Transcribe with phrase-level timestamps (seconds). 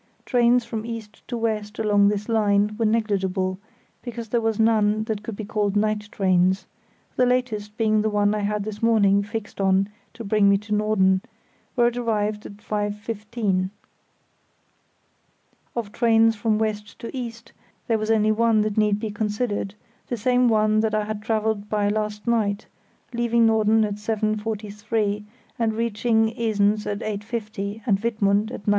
[0.25, 3.59] Trains from east to west along this line were negligible,
[4.01, 6.65] because there were none that could be called night trains,
[7.17, 10.73] the latest being the one I had this morning fixed on to bring me to
[10.73, 11.21] Norden,
[11.75, 13.69] where it arrived at 7.15.
[15.75, 17.53] Of trains from west to east
[17.87, 19.75] there was only one that need be considered,
[20.07, 22.65] the same one that I had travelled by last night,
[23.13, 25.23] leaving Norden at 7.43
[25.59, 28.69] and reaching Esens at 8.50, and Wittmund at 9.13.